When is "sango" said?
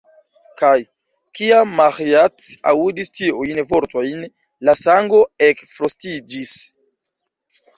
4.81-5.21